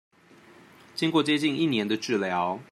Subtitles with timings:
[0.95, 2.57] 經過接近一年的治療